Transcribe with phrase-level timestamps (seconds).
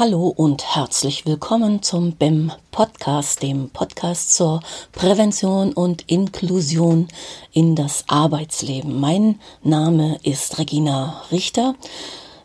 [0.00, 7.06] Hallo und herzlich willkommen zum BEM Podcast, dem Podcast zur Prävention und Inklusion
[7.52, 8.98] in das Arbeitsleben.
[8.98, 11.74] Mein Name ist Regina Richter.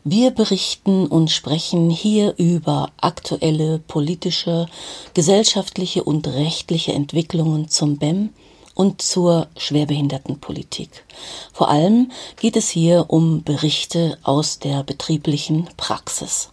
[0.04, 4.68] Wir berichten und sprechen hier über aktuelle politische,
[5.14, 8.32] gesellschaftliche und rechtliche Entwicklungen zum BEM
[8.74, 11.06] und zur Schwerbehindertenpolitik.
[11.54, 16.50] Vor allem geht es hier um Berichte aus der betrieblichen Praxis.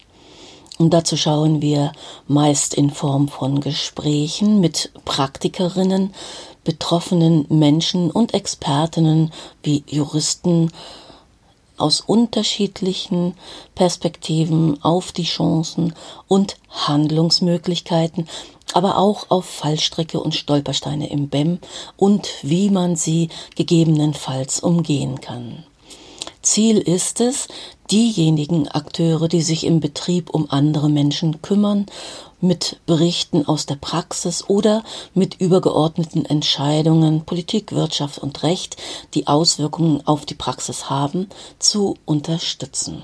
[0.78, 1.92] Und dazu schauen wir
[2.26, 6.14] meist in Form von Gesprächen mit Praktikerinnen,
[6.64, 10.70] betroffenen Menschen und Expertinnen wie Juristen
[11.76, 13.34] aus unterschiedlichen
[13.74, 15.94] Perspektiven auf die Chancen
[16.28, 18.28] und Handlungsmöglichkeiten,
[18.72, 21.58] aber auch auf Fallstricke und Stolpersteine im BEM
[21.96, 25.64] und wie man sie gegebenenfalls umgehen kann.
[26.42, 27.48] Ziel ist es,
[27.90, 31.86] diejenigen Akteure, die sich im Betrieb um andere Menschen kümmern,
[32.40, 34.82] mit Berichten aus der Praxis oder
[35.14, 38.76] mit übergeordneten Entscheidungen Politik, Wirtschaft und Recht,
[39.14, 41.28] die Auswirkungen auf die Praxis haben,
[41.60, 43.02] zu unterstützen.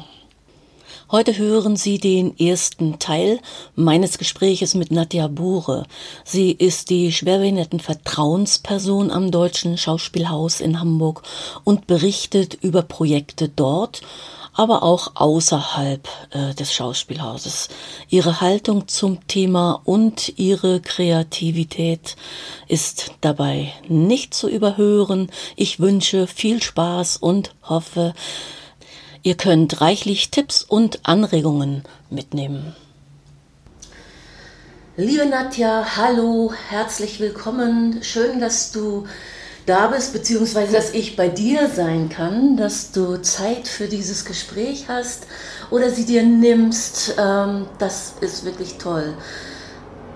[1.11, 3.41] Heute hören Sie den ersten Teil
[3.75, 5.87] meines Gespräches mit Nadja Bure.
[6.23, 11.23] Sie ist die Schwerbehindertenvertrauensperson am Deutschen Schauspielhaus in Hamburg
[11.65, 14.03] und berichtet über Projekte dort,
[14.53, 17.71] aber auch außerhalb äh, des Schauspielhauses.
[18.11, 22.17] Ihre Haltung zum Thema und ihre Kreativität
[22.67, 25.31] ist dabei nicht zu überhören.
[25.57, 28.13] Ich wünsche viel Spaß und hoffe,
[29.23, 32.75] Ihr könnt reichlich Tipps und Anregungen mitnehmen.
[34.97, 38.01] Liebe Nadja, hallo, herzlich willkommen.
[38.03, 39.07] Schön, dass du
[39.67, 44.87] da bist, beziehungsweise dass ich bei dir sein kann, dass du Zeit für dieses Gespräch
[44.89, 45.27] hast
[45.71, 47.15] oder sie dir nimmst.
[47.19, 49.15] Ähm, das ist wirklich toll.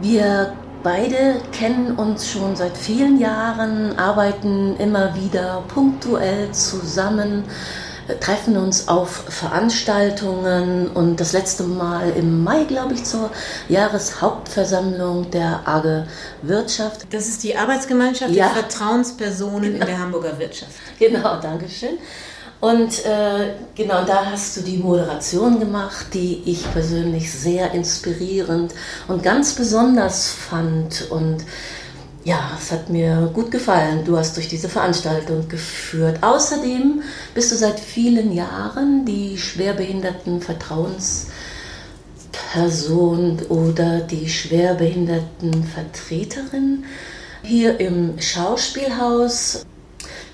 [0.00, 7.44] Wir beide kennen uns schon seit vielen Jahren, arbeiten immer wieder punktuell zusammen
[8.20, 13.30] treffen uns auf Veranstaltungen und das letzte Mal im Mai, glaube ich, zur
[13.68, 16.06] Jahreshauptversammlung der AGE
[16.42, 17.06] Wirtschaft.
[17.10, 18.46] Das ist die Arbeitsgemeinschaft ja.
[18.46, 19.80] der Vertrauenspersonen genau.
[19.80, 20.72] in der Hamburger Wirtschaft.
[20.98, 21.98] Genau, danke schön.
[22.62, 28.72] Und äh, genau, da hast du die Moderation gemacht, die ich persönlich sehr inspirierend
[29.08, 31.10] und ganz besonders fand.
[31.10, 31.44] Und
[32.24, 34.04] ja, es hat mir gut gefallen.
[34.04, 36.22] Du hast durch diese Veranstaltung geführt.
[36.22, 37.02] Außerdem
[37.34, 46.84] bist du seit vielen Jahren die schwerbehinderten Vertrauensperson oder die schwerbehinderten Vertreterin
[47.42, 49.66] hier im Schauspielhaus.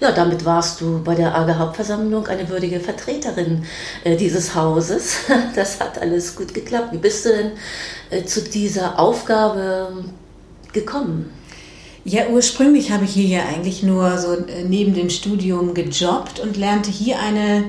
[0.01, 3.65] Ja, damit warst du bei der AGE Hauptversammlung eine würdige Vertreterin
[4.05, 5.17] äh, dieses Hauses.
[5.57, 6.93] Das hat alles gut geklappt.
[6.93, 7.53] Wie bist du denn
[8.11, 10.05] äh, zu dieser Aufgabe
[10.73, 11.38] gekommen?
[12.09, 16.57] Ja, ursprünglich habe ich hier ja eigentlich nur so äh, neben dem Studium gejobbt und
[16.57, 17.65] lernte hier eine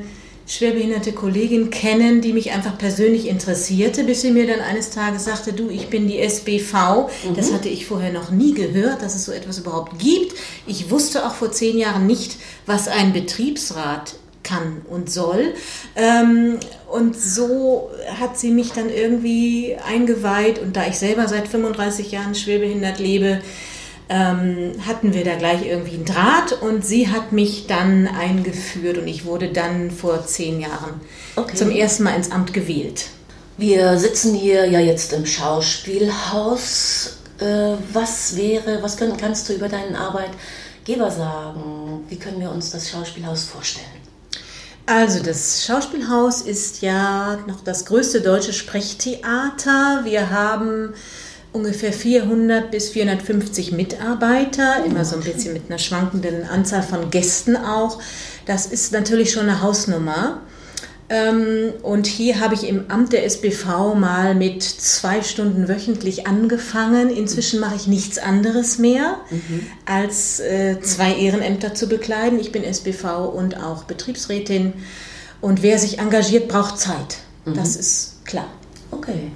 [0.48, 5.52] schwerbehinderte Kollegin kennen, die mich einfach persönlich interessierte, bis sie mir dann eines Tages sagte,
[5.52, 6.74] du, ich bin die SBV.
[6.74, 7.36] Mhm.
[7.36, 10.34] Das hatte ich vorher noch nie gehört, dass es so etwas überhaupt gibt.
[10.66, 15.54] Ich wusste auch vor zehn Jahren nicht, was ein Betriebsrat kann und soll.
[15.98, 22.12] Ähm, und so hat sie mich dann irgendwie eingeweiht und da ich selber seit 35
[22.14, 23.42] Jahren schwerbehindert lebe,
[24.10, 29.08] ähm, hatten wir da gleich irgendwie einen Draht und sie hat mich dann eingeführt und
[29.08, 31.00] ich wurde dann vor zehn Jahren
[31.36, 31.56] okay.
[31.56, 33.06] zum ersten Mal ins Amt gewählt.
[33.58, 37.18] Wir sitzen hier ja jetzt im Schauspielhaus.
[37.40, 42.06] Äh, was wäre, was können, kannst du über deinen Arbeitgeber sagen?
[42.10, 43.86] Wie können wir uns das Schauspielhaus vorstellen?
[44.88, 50.02] Also das Schauspielhaus ist ja noch das größte deutsche Sprechtheater.
[50.04, 50.96] Wir haben
[51.52, 57.58] ungefähr 400 bis 450 Mitarbeiter, immer so ein bisschen mit einer schwankenden Anzahl von Gästen
[57.58, 58.00] auch.
[58.46, 60.42] Das ist natürlich schon eine Hausnummer.
[61.12, 67.10] Ähm, und hier habe ich im Amt der SBV mal mit zwei Stunden wöchentlich angefangen.
[67.10, 69.66] Inzwischen mache ich nichts anderes mehr, mhm.
[69.86, 72.40] als äh, zwei Ehrenämter zu bekleiden.
[72.40, 74.74] Ich bin SBV und auch Betriebsrätin.
[75.42, 77.18] Und wer sich engagiert, braucht Zeit.
[77.46, 77.56] Mhm.
[77.56, 78.48] Das ist klar.
[78.92, 79.32] Okay.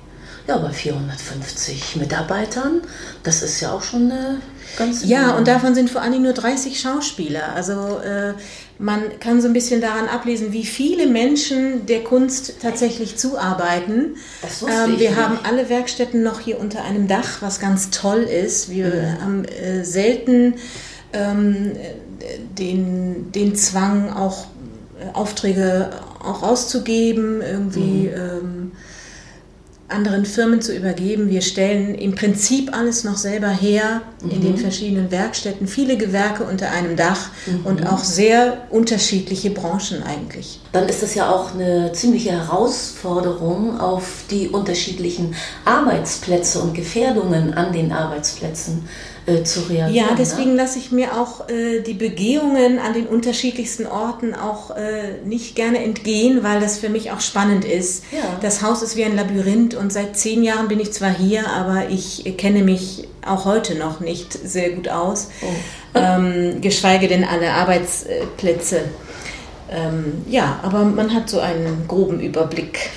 [0.48, 2.82] Ja, bei 450 Mitarbeitern,
[3.24, 4.42] das ist ja auch schon eine
[4.78, 5.06] ganz.
[5.06, 7.54] Ja, und davon sind vor allem nur 30 Schauspieler.
[7.56, 8.34] Also äh,
[8.78, 14.18] man kann so ein bisschen daran ablesen, wie viele Menschen der Kunst tatsächlich zuarbeiten.
[14.42, 15.16] Das ähm, wir nicht.
[15.16, 18.70] haben alle Werkstätten noch hier unter einem Dach, was ganz toll ist.
[18.70, 19.22] Wir mhm.
[19.22, 20.56] haben äh, selten
[21.14, 21.72] ähm,
[22.58, 24.48] den, den Zwang, auch
[25.00, 25.92] äh, Aufträge
[26.22, 28.10] auch auszugeben, irgendwie.
[28.10, 28.14] Mhm.
[28.14, 28.72] Ähm,
[29.94, 31.30] anderen Firmen zu übergeben.
[31.30, 34.32] Wir stellen im Prinzip alles noch selber her mhm.
[34.32, 37.66] in den verschiedenen Werkstätten, viele Gewerke unter einem Dach mhm.
[37.66, 40.60] und auch sehr unterschiedliche Branchen eigentlich.
[40.72, 45.36] Dann ist das ja auch eine ziemliche Herausforderung auf die unterschiedlichen
[45.66, 48.88] Arbeitsplätze und Gefährdungen an den Arbeitsplätzen
[49.26, 49.94] äh, zu reagieren.
[49.94, 50.58] Ja, deswegen ne?
[50.58, 55.84] lasse ich mir auch äh, die Begehungen an den unterschiedlichsten Orten auch äh, nicht gerne
[55.84, 58.04] entgehen, weil das für mich auch spannend ist.
[58.12, 58.20] Ja.
[58.42, 61.90] Das Haus ist wie ein Labyrinth und seit zehn Jahren bin ich zwar hier, aber
[61.90, 65.48] ich kenne mich auch heute noch nicht sehr gut aus, oh.
[65.96, 68.82] ähm, geschweige denn alle Arbeitsplätze.
[69.70, 72.90] Ähm, ja, aber man hat so einen groben Überblick.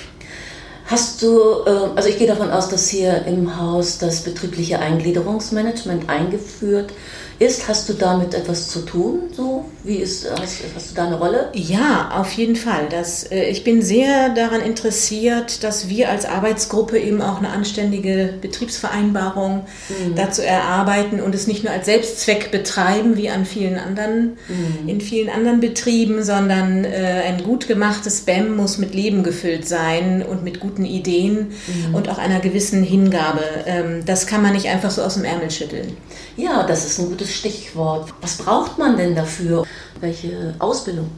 [0.87, 6.09] Hast du, ähm, also ich gehe davon aus, dass hier im Haus das betriebliche Eingliederungsmanagement
[6.09, 6.93] eingeführt
[7.39, 7.67] ist.
[7.67, 9.23] Hast du damit etwas zu tun?
[9.35, 11.49] So, wie ist, hast, hast du da eine Rolle?
[11.53, 12.87] Ja, auf jeden Fall.
[12.89, 18.33] Das, äh, ich bin sehr daran interessiert, dass wir als Arbeitsgruppe eben auch eine anständige
[18.41, 20.15] Betriebsvereinbarung mhm.
[20.15, 24.87] dazu erarbeiten und es nicht nur als Selbstzweck betreiben, wie an vielen anderen, mhm.
[24.89, 30.23] in vielen anderen Betrieben, sondern äh, ein gut gemachtes BEM muss mit Leben gefüllt sein
[30.23, 31.95] und mit guten Ideen mhm.
[31.95, 33.41] und auch einer gewissen Hingabe.
[33.65, 35.95] Ähm, das kann man nicht einfach so aus dem Ärmel schütteln.
[36.35, 38.13] Ja, das ist ein gutes Stichwort.
[38.21, 39.65] Was braucht man denn dafür?
[39.99, 41.09] Welche Ausbildung?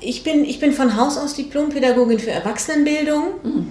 [0.00, 3.24] Ich bin, ich bin von Haus aus Diplompädagogin für Erwachsenenbildung.
[3.42, 3.68] Mhm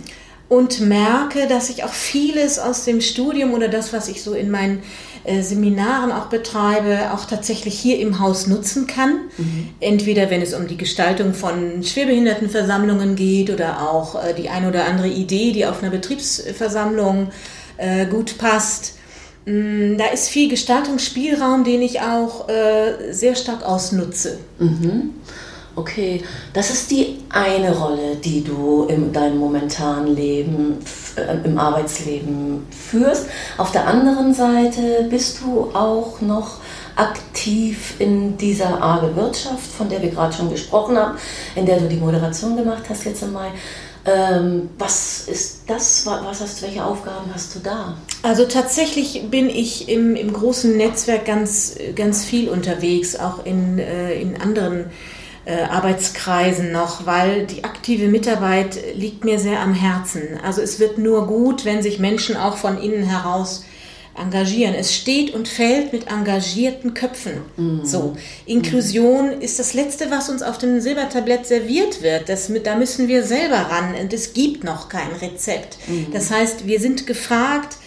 [0.47, 4.51] und merke, dass ich auch vieles aus dem Studium oder das, was ich so in
[4.51, 4.83] meinen
[5.23, 9.21] äh, Seminaren auch betreibe, auch tatsächlich hier im Haus nutzen kann.
[9.38, 9.69] Mhm.
[9.79, 14.85] Entweder wenn es um die Gestaltung von Schwerbehindertenversammlungen geht oder auch äh, die eine oder
[14.85, 17.29] andere Idee, die auf einer Betriebsversammlung
[17.77, 18.95] äh, gut passt.
[19.45, 24.39] Mm, da ist viel Gestaltungsspielraum, den ich auch äh, sehr stark ausnutze.
[24.59, 25.12] Mhm.
[25.77, 30.77] Okay, das ist die eine Rolle, die du in deinem momentanen Leben,
[31.18, 33.27] äh, im Arbeitsleben führst.
[33.57, 36.59] Auf der anderen Seite bist du auch noch
[36.95, 41.18] aktiv in dieser arge Wirtschaft, von der wir gerade schon gesprochen haben,
[41.56, 43.51] in der du die Moderation gemacht hast jetzt im Mai.
[44.06, 46.06] Ähm, was ist das?
[46.06, 47.95] Was hast, welche Aufgaben hast du da?
[48.25, 54.19] Also tatsächlich bin ich im, im großen Netzwerk ganz, ganz viel unterwegs, auch in, äh,
[54.19, 54.86] in anderen
[55.45, 60.39] äh, Arbeitskreisen noch, weil die aktive Mitarbeit liegt mir sehr am Herzen.
[60.44, 63.63] Also es wird nur gut, wenn sich Menschen auch von innen heraus
[64.19, 64.74] engagieren.
[64.74, 67.42] Es steht und fällt mit engagierten Köpfen.
[67.57, 67.86] Mhm.
[67.86, 68.18] So.
[68.48, 69.42] Inklusion mhm.
[69.42, 72.27] ist das Letzte, was uns auf dem Silbertablett serviert wird.
[72.27, 75.77] Das, da müssen wir selber ran und es gibt noch kein Rezept.
[75.88, 76.07] Mhm.
[76.12, 77.77] Das heißt, wir sind gefragt,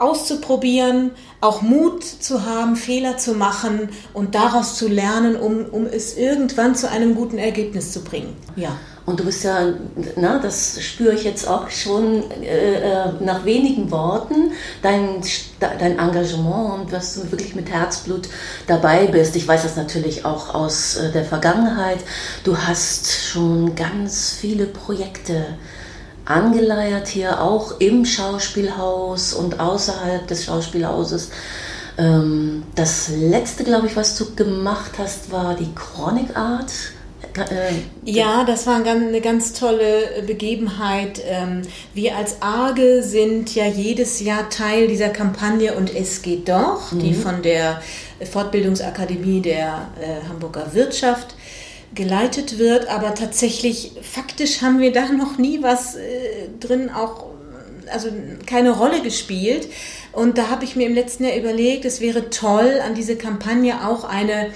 [0.00, 6.16] auszuprobieren, auch Mut zu haben, Fehler zu machen und daraus zu lernen, um, um es
[6.16, 8.36] irgendwann zu einem guten Ergebnis zu bringen.
[8.56, 8.76] Ja.
[9.06, 9.72] Und du bist ja,
[10.16, 14.52] na, das spüre ich jetzt auch schon äh, äh, nach wenigen Worten,
[14.82, 15.22] dein,
[15.58, 18.28] dein Engagement und dass du wirklich mit Herzblut
[18.66, 19.34] dabei bist.
[19.36, 21.98] Ich weiß das natürlich auch aus äh, der Vergangenheit.
[22.44, 25.44] Du hast schon ganz viele Projekte
[26.24, 31.30] angeleiert hier, auch im Schauspielhaus und außerhalb des Schauspielhauses.
[31.98, 36.72] Ähm, das letzte, glaube ich, was du gemacht hast, war die Chronic Art.
[37.36, 37.72] Äh,
[38.04, 41.20] ja, das war eine ganz tolle Begebenheit.
[41.24, 41.62] Ähm,
[41.94, 46.98] wir als ARGE sind ja jedes Jahr Teil dieser Kampagne und es geht doch, mhm.
[47.00, 47.82] die von der
[48.30, 51.34] Fortbildungsakademie der äh, Hamburger Wirtschaft
[51.94, 57.26] geleitet wird, aber tatsächlich faktisch haben wir da noch nie was äh, drin auch
[57.92, 58.08] also
[58.46, 59.68] keine Rolle gespielt
[60.12, 63.86] und da habe ich mir im letzten Jahr überlegt, es wäre toll an diese Kampagne
[63.86, 64.52] auch eine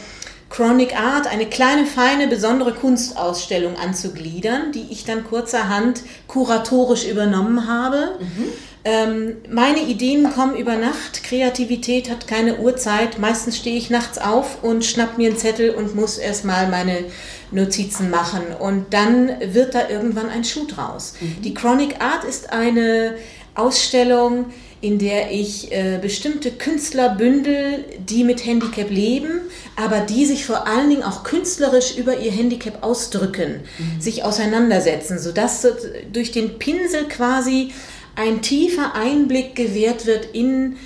[0.50, 8.18] Chronic Art, eine kleine, feine, besondere Kunstausstellung anzugliedern, die ich dann kurzerhand kuratorisch übernommen habe.
[8.20, 8.52] Mhm.
[8.86, 13.18] Ähm, meine Ideen kommen über Nacht, Kreativität hat keine Uhrzeit.
[13.18, 17.04] Meistens stehe ich nachts auf und schnapp mir einen Zettel und muss erstmal meine
[17.50, 18.42] Notizen machen.
[18.58, 21.14] Und dann wird da irgendwann ein Schuh draus.
[21.20, 21.42] Mhm.
[21.42, 23.16] Die Chronic Art ist eine
[23.54, 24.46] Ausstellung,
[24.82, 29.40] in der ich äh, bestimmte Künstler bündel, die mit Handicap leben,
[29.76, 34.00] aber die sich vor allen Dingen auch künstlerisch über ihr Handicap ausdrücken, mhm.
[34.00, 35.66] sich auseinandersetzen, sodass
[36.12, 37.72] durch den Pinsel quasi
[38.16, 40.76] ein tiefer Einblick gewährt wird in,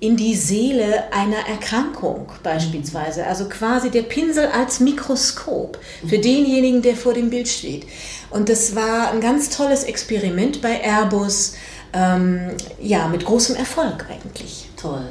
[0.00, 3.26] in die Seele einer Erkrankung beispielsweise.
[3.26, 7.86] Also quasi der Pinsel als Mikroskop für denjenigen, der vor dem Bild steht.
[8.30, 11.54] Und das war ein ganz tolles Experiment bei Airbus
[11.92, 14.68] ähm, ja, mit großem Erfolg eigentlich.
[14.76, 15.06] Toll.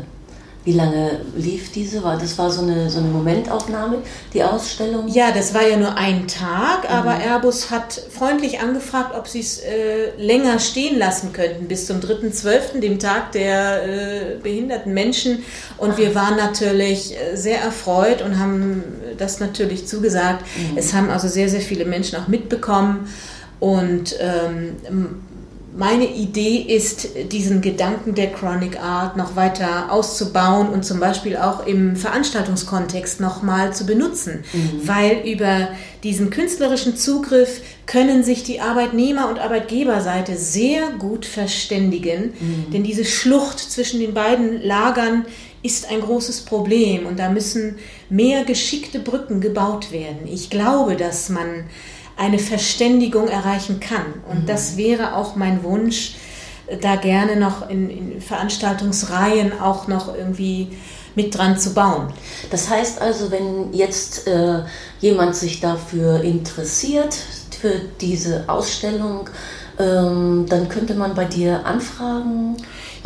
[0.65, 2.01] Wie lange lief diese?
[2.01, 3.99] Das war so eine, so eine Momentaufnahme,
[4.33, 5.07] die Ausstellung?
[5.07, 6.95] Ja, das war ja nur ein Tag, mhm.
[6.95, 12.01] aber Airbus hat freundlich angefragt, ob sie es äh, länger stehen lassen könnten, bis zum
[12.01, 15.43] 3.12., dem Tag der äh, behinderten Menschen.
[15.77, 15.97] Und Ach.
[15.97, 18.83] wir waren natürlich äh, sehr erfreut und haben
[19.17, 20.43] das natürlich zugesagt.
[20.57, 20.77] Mhm.
[20.77, 23.07] Es haben also sehr, sehr viele Menschen auch mitbekommen.
[23.61, 24.75] Und ähm,
[25.79, 31.65] meine Idee ist, diesen Gedanken der Chronic Art noch weiter auszubauen und zum Beispiel auch
[31.65, 34.85] im Veranstaltungskontext nochmal zu benutzen, mhm.
[34.85, 35.69] weil über
[36.03, 42.71] diesen künstlerischen Zugriff können sich die Arbeitnehmer- und Arbeitgeberseite sehr gut verständigen, mhm.
[42.73, 45.25] denn diese Schlucht zwischen den beiden Lagern
[45.63, 47.77] ist ein großes Problem und da müssen
[48.09, 50.27] mehr geschickte Brücken gebaut werden.
[50.29, 51.65] Ich glaube, dass man
[52.19, 54.13] eine Verständigung erreichen kann.
[54.29, 54.45] Und mhm.
[54.45, 56.15] das wäre auch mein Wunsch,
[56.81, 60.67] da gerne noch in, in, Veranstaltungsreihen auch noch irgendwie
[61.15, 62.13] mit dran zu bauen.
[62.51, 64.59] Das heißt also, wenn jetzt äh,
[64.99, 67.15] jemand sich dafür interessiert,
[67.59, 69.29] für diese Ausstellung,
[69.79, 72.55] ähm, dann könnte man bei dir anfragen.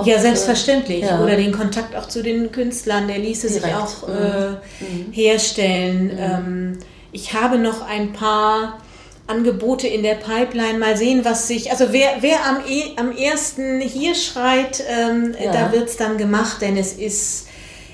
[0.03, 1.05] ja, selbstverständlich.
[1.05, 1.21] Ja.
[1.21, 3.63] Oder den Kontakt auch zu den Künstlern, der ließe Direkt.
[3.63, 5.11] sich auch äh, mhm.
[5.11, 6.05] herstellen.
[6.05, 6.19] Mhm.
[6.19, 6.79] Ähm,
[7.11, 8.79] ich habe noch ein paar
[9.27, 10.79] Angebote in der Pipeline.
[10.79, 11.71] Mal sehen, was sich.
[11.71, 15.51] Also wer, wer am, e, am ersten hier schreit, ähm, ja.
[15.51, 17.47] da wird es dann gemacht, denn es ist,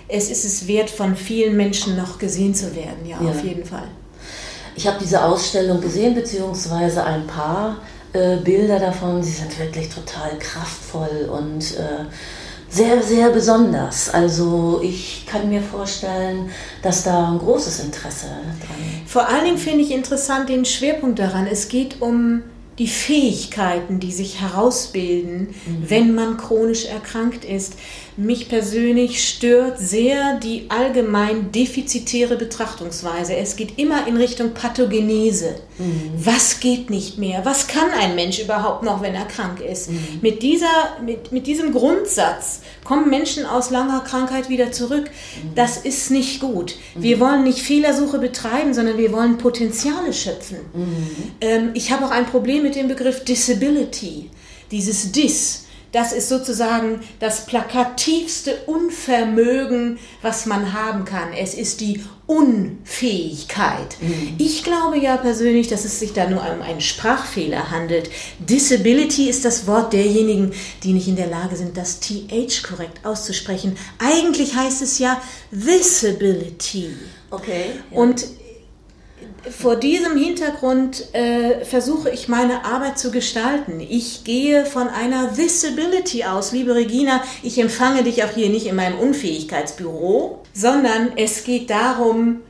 [0.07, 3.29] es ist es wert, von vielen Menschen noch gesehen zu werden, ja, ja.
[3.29, 3.87] auf jeden Fall.
[4.75, 7.77] Ich habe diese Ausstellung gesehen, beziehungsweise ein paar
[8.13, 9.21] äh, Bilder davon.
[9.21, 12.05] Sie sind wirklich total kraftvoll und äh,
[12.69, 14.09] sehr, sehr besonders.
[14.09, 16.49] Also ich kann mir vorstellen,
[16.83, 19.11] dass da ein großes Interesse dran ist.
[19.11, 21.47] Vor allen Dingen finde ich interessant den Schwerpunkt daran.
[21.47, 22.43] Es geht um
[22.77, 25.83] die Fähigkeiten, die sich herausbilden, mhm.
[25.89, 27.73] wenn man chronisch erkrankt ist.
[28.19, 33.37] Mich persönlich stört sehr die allgemein defizitäre Betrachtungsweise.
[33.37, 35.55] Es geht immer in Richtung Pathogenese.
[35.77, 36.11] Mhm.
[36.17, 37.45] Was geht nicht mehr?
[37.45, 39.89] Was kann ein Mensch überhaupt noch, wenn er krank ist?
[39.89, 40.19] Mhm.
[40.21, 40.67] Mit, dieser,
[41.05, 45.05] mit, mit diesem Grundsatz kommen Menschen aus langer Krankheit wieder zurück.
[45.05, 45.55] Mhm.
[45.55, 46.75] Das ist nicht gut.
[46.95, 47.03] Mhm.
[47.03, 50.57] Wir wollen nicht Fehlersuche betreiben, sondern wir wollen Potenziale schöpfen.
[50.73, 51.07] Mhm.
[51.39, 54.29] Ähm, ich habe auch ein Problem mit dem Begriff Disability.
[54.71, 61.33] Dieses Dis das ist sozusagen das plakativste Unvermögen, was man haben kann.
[61.33, 63.97] Es ist die Unfähigkeit.
[63.99, 64.35] Mhm.
[64.37, 68.09] Ich glaube ja persönlich, dass es sich da nur um einen Sprachfehler handelt.
[68.37, 70.53] Disability ist das Wort derjenigen,
[70.83, 73.77] die nicht in der Lage sind, das TH korrekt auszusprechen.
[73.97, 75.19] Eigentlich heißt es ja
[75.49, 76.89] Visibility.
[77.31, 77.65] Okay.
[77.91, 77.97] Ja.
[77.97, 78.25] Und
[79.49, 83.79] vor diesem Hintergrund äh, versuche ich meine Arbeit zu gestalten.
[83.79, 86.51] Ich gehe von einer Visibility aus.
[86.51, 92.41] Liebe Regina, ich empfange dich auch hier nicht in meinem Unfähigkeitsbüro, sondern es geht darum,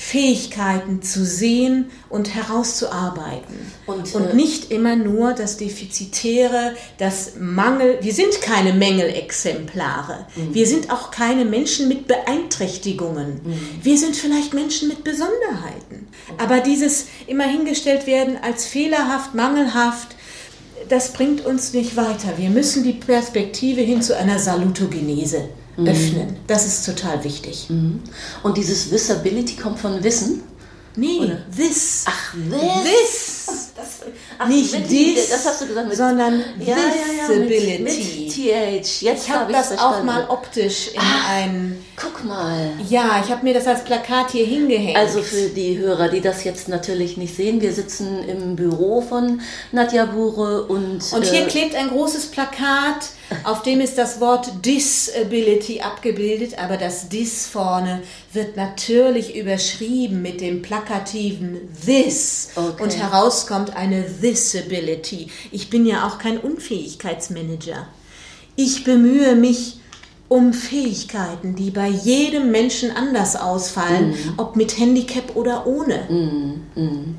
[0.00, 3.72] Fähigkeiten zu sehen und herauszuarbeiten.
[3.84, 7.98] Und, und, äh, nicht immer nur das Defizitäre, das Mangel.
[8.00, 10.26] Wir sind keine Mängelexemplare.
[10.36, 10.54] Mhm.
[10.54, 13.40] Wir sind auch keine Menschen mit Beeinträchtigungen.
[13.42, 13.60] Mhm.
[13.82, 16.06] Wir sind vielleicht Menschen mit Besonderheiten.
[16.28, 16.44] Okay.
[16.44, 20.14] Aber dieses immer hingestellt werden als fehlerhaft, mangelhaft,
[20.88, 22.38] das bringt uns nicht weiter.
[22.38, 25.48] Wir müssen die Perspektive hin zu einer Salutogenese
[25.78, 25.88] mhm.
[25.88, 26.36] öffnen.
[26.46, 27.66] Das ist total wichtig.
[27.68, 28.02] Mhm.
[28.42, 30.42] Und dieses Visibility kommt von Wissen?
[30.98, 31.38] Nee, Oder?
[31.56, 32.04] this.
[32.06, 32.82] Ach, this.
[32.84, 33.44] this.
[33.78, 34.00] Das,
[34.38, 36.74] ach, Nicht mit, this, das hast du gesagt, mit, sondern ja,
[37.28, 37.70] visibility.
[37.70, 39.02] Ja, mit, mit TH.
[39.02, 39.94] Jetzt ich habe hab das verstanden.
[39.94, 41.84] auch mal optisch in ach, ein.
[41.94, 42.72] Guck mal.
[42.88, 44.96] Ja, ich habe mir das als Plakat hier hingehängt.
[44.96, 49.40] Also für die Hörer, die das jetzt natürlich nicht sehen, wir sitzen im Büro von
[49.70, 51.12] Nadja Bure und.
[51.12, 53.10] Und hier äh, klebt ein großes Plakat
[53.44, 60.40] auf dem ist das Wort Disability abgebildet, aber das Dis vorne wird natürlich überschrieben mit
[60.40, 62.82] dem plakativen This okay.
[62.82, 65.28] und herauskommt eine Disability.
[65.50, 67.86] Ich bin ja auch kein Unfähigkeitsmanager.
[68.56, 69.78] Ich bemühe mich
[70.28, 74.34] um Fähigkeiten, die bei jedem Menschen anders ausfallen, mm.
[74.36, 76.04] ob mit Handicap oder ohne.
[76.10, 77.16] Mm, mm.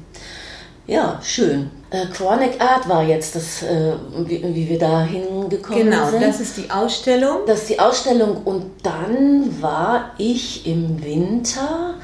[0.85, 1.71] Ja, schön.
[1.91, 3.93] Äh, Chronic Art war jetzt das, äh,
[4.25, 6.19] wie, wie, wir da hingekommen genau, sind.
[6.19, 7.39] Genau, das ist die Ausstellung.
[7.47, 11.95] Das ist die Ausstellung und dann war ich im Winter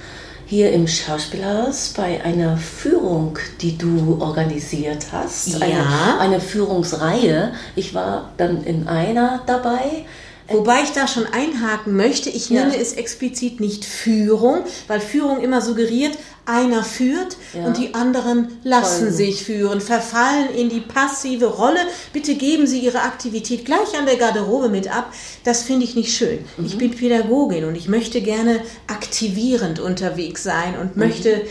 [0.48, 5.60] hier im Schauspielhaus bei einer Führung, die du organisiert hast.
[5.60, 5.66] Ja.
[5.66, 7.54] Eine, eine Führungsreihe.
[7.76, 10.06] Ich war dann in einer dabei.
[10.48, 12.80] Wobei ich da schon einhaken möchte, ich nenne ja.
[12.80, 16.16] es explizit nicht Führung, weil Führung immer suggeriert,
[16.46, 17.66] einer führt ja.
[17.66, 19.16] und die anderen lassen Folgen.
[19.16, 21.80] sich führen, verfallen in die passive Rolle.
[22.14, 25.14] Bitte geben Sie Ihre Aktivität gleich an der Garderobe mit ab.
[25.44, 26.40] Das finde ich nicht schön.
[26.58, 26.66] Mhm.
[26.66, 31.04] Ich bin Pädagogin und ich möchte gerne aktivierend unterwegs sein und mhm.
[31.04, 31.42] möchte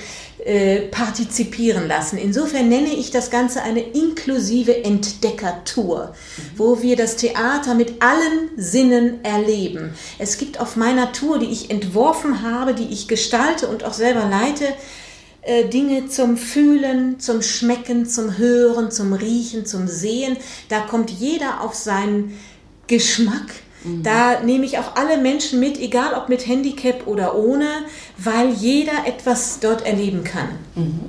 [0.44, 2.18] äh, partizipieren lassen.
[2.18, 6.42] Insofern nenne ich das Ganze eine inklusive Entdeckertour, mhm.
[6.58, 9.94] wo wir das Theater mit allen Sinnen erleben.
[10.18, 14.28] Es gibt auf meiner Tour, die ich entworfen habe, die ich gestalte und auch selber
[14.28, 14.66] leite,
[15.40, 20.36] äh, Dinge zum Fühlen, zum Schmecken, zum Hören, zum Riechen, zum Sehen.
[20.68, 22.38] Da kommt jeder auf seinen
[22.86, 23.50] Geschmack
[23.84, 27.68] da nehme ich auch alle Menschen mit, egal ob mit Handicap oder ohne,
[28.16, 30.48] weil jeder etwas dort erleben kann.
[30.74, 31.00] Mhm.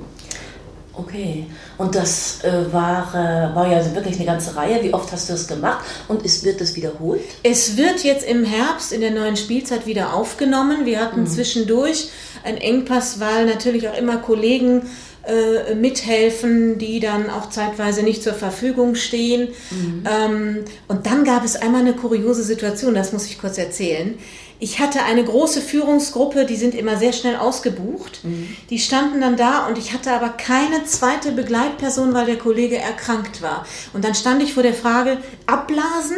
[0.98, 1.44] Okay,
[1.76, 4.82] und das äh, war, äh, war ja wirklich eine ganze Reihe.
[4.82, 7.20] Wie oft hast du das gemacht und ist, wird das wiederholt?
[7.42, 10.86] Es wird jetzt im Herbst in der neuen Spielzeit wieder aufgenommen.
[10.86, 11.26] Wir hatten mhm.
[11.26, 12.08] zwischendurch
[12.44, 14.88] einen Engpass, weil natürlich auch immer Kollegen
[15.26, 19.48] äh, mithelfen, die dann auch zeitweise nicht zur Verfügung stehen.
[19.70, 20.04] Mhm.
[20.08, 24.14] Ähm, und dann gab es einmal eine kuriose Situation, das muss ich kurz erzählen.
[24.58, 28.24] Ich hatte eine große Führungsgruppe, die sind immer sehr schnell ausgebucht.
[28.24, 28.56] Mhm.
[28.70, 33.42] Die standen dann da und ich hatte aber keine zweite Begleitperson, weil der Kollege erkrankt
[33.42, 33.66] war.
[33.92, 36.16] Und dann stand ich vor der Frage, abblasen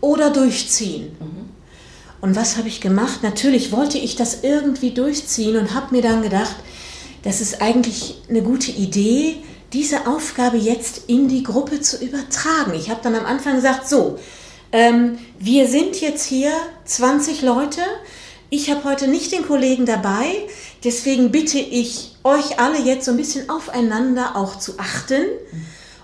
[0.00, 1.16] oder durchziehen.
[1.18, 1.50] Mhm.
[2.20, 3.22] Und was habe ich gemacht?
[3.22, 6.56] Natürlich wollte ich das irgendwie durchziehen und habe mir dann gedacht,
[7.22, 9.36] das ist eigentlich eine gute Idee,
[9.72, 12.74] diese Aufgabe jetzt in die Gruppe zu übertragen.
[12.74, 14.18] Ich habe dann am Anfang gesagt, so,
[14.72, 16.52] ähm, wir sind jetzt hier
[16.84, 17.80] 20 Leute.
[18.48, 20.26] Ich habe heute nicht den Kollegen dabei,
[20.82, 25.22] deswegen bitte ich euch alle jetzt so ein bisschen aufeinander auch zu achten.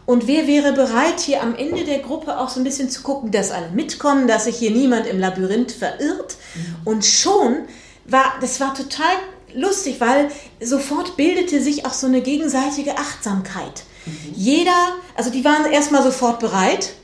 [0.04, 3.32] Und wer wäre bereit, hier am Ende der Gruppe auch so ein bisschen zu gucken,
[3.32, 6.36] dass alle mitkommen, dass sich hier niemand im Labyrinth verirrt?
[6.84, 7.64] Und schon
[8.04, 9.16] war, das war total
[9.54, 13.84] lustig, weil sofort bildete sich auch so eine gegenseitige Achtsamkeit.
[14.04, 14.32] Mhm.
[14.34, 16.94] Jeder, also die waren erstmal sofort bereit,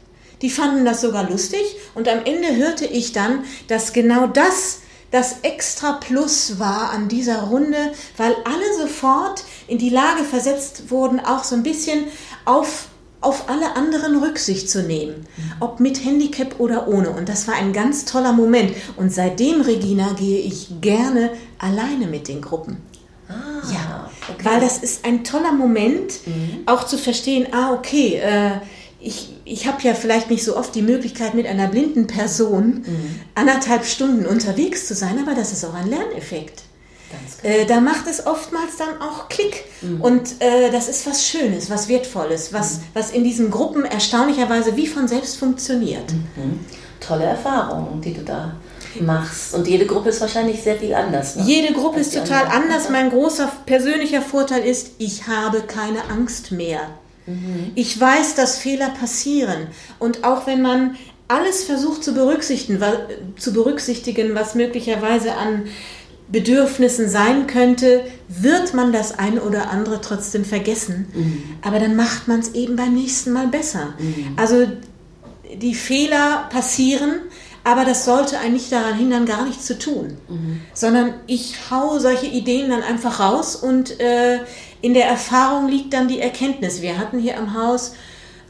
[0.42, 1.62] die fanden das sogar lustig
[1.94, 4.80] und am Ende hörte ich dann, dass genau das
[5.12, 11.20] das extra Plus war an dieser Runde, weil alle sofort in die Lage versetzt wurden,
[11.20, 12.06] auch so ein bisschen
[12.46, 12.87] auf
[13.23, 15.26] auf alle anderen Rücksicht zu nehmen,
[15.61, 17.11] ob mit Handicap oder ohne.
[17.11, 18.75] Und das war ein ganz toller Moment.
[18.96, 22.79] Und seitdem, Regina, gehe ich gerne alleine mit den Gruppen.
[23.29, 24.44] Ah, ja, okay.
[24.44, 26.64] weil das ist ein toller Moment, mhm.
[26.66, 28.51] auch zu verstehen, ah, okay, äh,
[29.01, 33.20] ich, ich habe ja vielleicht nicht so oft die Möglichkeit, mit einer blinden Person mhm.
[33.35, 36.62] anderthalb Stunden unterwegs zu sein, aber das ist auch ein Lerneffekt.
[37.42, 39.64] Äh, da macht es oftmals dann auch Klick.
[39.81, 40.01] Mhm.
[40.01, 42.83] Und äh, das ist was Schönes, was Wertvolles, was, mhm.
[42.94, 46.12] was in diesen Gruppen erstaunlicherweise wie von selbst funktioniert.
[46.12, 46.61] Mhm.
[47.01, 48.55] Tolle Erfahrungen, die du da
[49.01, 49.55] machst.
[49.55, 51.37] Und jede Gruppe ist wahrscheinlich sehr viel anders.
[51.37, 51.44] Ne?
[51.44, 52.90] Jede Gruppe ist total anders.
[52.90, 56.81] Mein großer persönlicher Vorteil ist, ich habe keine Angst mehr.
[57.27, 57.72] Mhm.
[57.75, 59.68] Ich weiß, dass Fehler passieren.
[59.98, 60.96] Und auch wenn man
[61.29, 62.83] alles versucht zu berücksichtigen,
[63.38, 65.64] zu berücksichtigen was möglicherweise an
[66.33, 71.07] Bedürfnissen sein könnte, wird man das ein oder andere trotzdem vergessen.
[71.14, 71.42] Mhm.
[71.61, 73.95] Aber dann macht man es eben beim nächsten Mal besser.
[73.99, 74.33] Mhm.
[74.37, 74.66] Also
[75.55, 77.12] die Fehler passieren,
[77.64, 80.16] aber das sollte einen nicht daran hindern, gar nichts zu tun.
[80.29, 80.62] Mhm.
[80.73, 84.38] Sondern ich hau solche Ideen dann einfach raus und äh,
[84.81, 86.81] in der Erfahrung liegt dann die Erkenntnis.
[86.81, 87.92] Wir hatten hier am Haus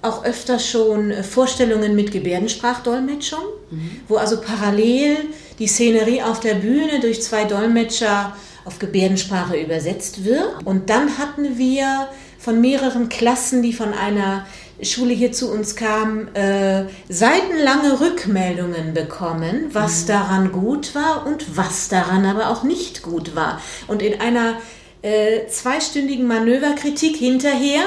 [0.03, 4.01] auch öfter schon Vorstellungen mit Gebärdensprachdolmetschung, mhm.
[4.09, 5.17] wo also parallel
[5.59, 10.65] die Szenerie auf der Bühne durch zwei Dolmetscher auf Gebärdensprache übersetzt wird.
[10.65, 14.47] Und dann hatten wir von mehreren Klassen, die von einer
[14.83, 20.07] Schule hier zu uns kamen, äh, seitenlange Rückmeldungen bekommen, was mhm.
[20.09, 23.61] daran gut war und was daran aber auch nicht gut war.
[23.87, 24.57] Und in einer
[25.03, 27.83] äh, zweistündigen Manöverkritik hinterher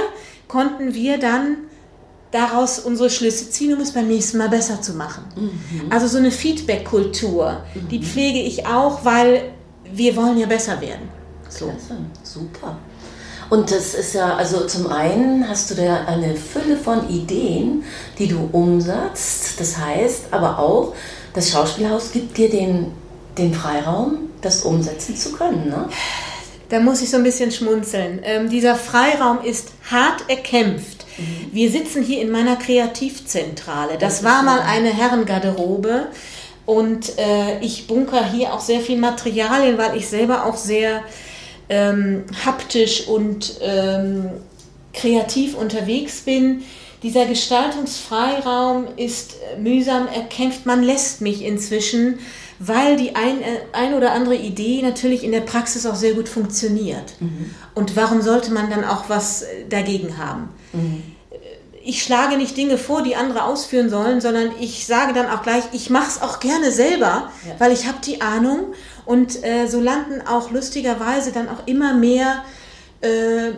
[0.47, 1.57] konnten wir dann
[2.31, 5.23] daraus unsere Schlüsse ziehen, um es beim nächsten Mal besser zu machen.
[5.35, 5.91] Mhm.
[5.91, 7.87] Also so eine Feedback-Kultur, mhm.
[7.89, 9.53] die pflege ich auch, weil
[9.93, 11.09] wir wollen ja besser werden.
[11.49, 11.65] So.
[11.65, 12.77] Klasse, super.
[13.49, 17.83] Und das ist ja, also zum einen hast du da eine Fülle von Ideen,
[18.17, 19.59] die du umsetzt.
[19.59, 20.95] Das heißt aber auch,
[21.33, 22.91] das Schauspielhaus gibt dir den,
[23.37, 25.69] den Freiraum, das umsetzen zu können.
[25.69, 25.89] Ne?
[26.69, 28.21] Da muss ich so ein bisschen schmunzeln.
[28.23, 30.94] Ähm, dieser Freiraum ist hart erkämpft.
[31.17, 31.49] Mhm.
[31.51, 33.97] Wir sitzen hier in meiner Kreativzentrale.
[33.97, 36.07] Das, das war mal eine Herrengarderobe.
[36.65, 41.03] Und äh, ich bunker hier auch sehr viel Materialien, weil ich selber auch sehr
[41.69, 44.29] ähm, haptisch und ähm,
[44.93, 46.63] kreativ unterwegs bin.
[47.05, 50.65] Dieser Gestaltungsfreiraum ist mühsam erkämpft.
[50.65, 52.17] Man lässt mich inzwischen,
[52.57, 56.27] weil die ein, äh, ein oder andere Idee natürlich in der Praxis auch sehr gut
[56.27, 57.13] funktioniert.
[57.19, 57.53] Mhm.
[57.75, 60.49] Und warum sollte man dann auch was dagegen haben?
[60.73, 61.15] Mhm
[61.87, 65.65] ich schlage nicht Dinge vor, die andere ausführen sollen, sondern ich sage dann auch gleich,
[65.71, 67.53] ich mache es auch gerne selber, ja.
[67.59, 68.73] weil ich habe die Ahnung.
[69.05, 72.43] Und äh, so landen auch lustigerweise dann auch immer mehr
[73.01, 73.51] äh,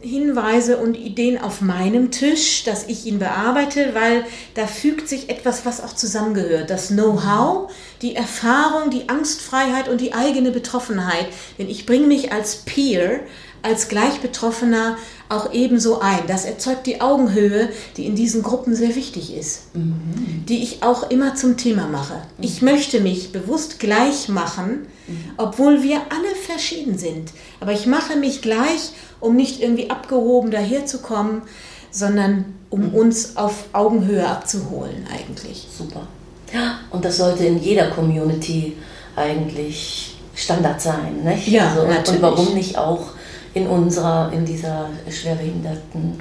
[0.00, 5.66] Hinweise und Ideen auf meinem Tisch, dass ich ihn bearbeite, weil da fügt sich etwas,
[5.66, 6.70] was auch zusammengehört.
[6.70, 11.26] Das Know-how, die Erfahrung, die Angstfreiheit und die eigene Betroffenheit.
[11.58, 13.20] Denn ich bringe mich als Peer,
[13.62, 14.96] als Gleichbetroffener
[15.28, 16.20] auch ebenso ein.
[16.26, 20.44] Das erzeugt die Augenhöhe, die in diesen Gruppen sehr wichtig ist, mhm.
[20.48, 22.14] die ich auch immer zum Thema mache.
[22.14, 22.44] Mhm.
[22.44, 25.24] Ich möchte mich bewusst gleich machen, mhm.
[25.36, 27.30] obwohl wir alle verschieden sind.
[27.60, 28.90] Aber ich mache mich gleich,
[29.20, 31.42] um nicht irgendwie abgehoben daherzukommen,
[31.90, 32.94] sondern um mhm.
[32.94, 35.66] uns auf Augenhöhe abzuholen eigentlich.
[35.76, 36.06] Super.
[36.52, 38.76] Ja, und das sollte in jeder Community
[39.16, 41.48] eigentlich Standard sein, nicht?
[41.48, 42.08] Ja, also, natürlich.
[42.10, 43.08] Und warum nicht auch
[43.54, 46.18] in unserer, in dieser schwerbehinderten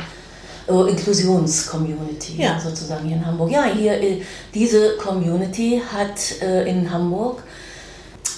[0.68, 2.60] oh, Inklusions-Community ja.
[2.60, 3.52] sozusagen hier in Hamburg.
[3.52, 4.22] Ja, hier äh,
[4.54, 7.44] diese Community hat äh, in Hamburg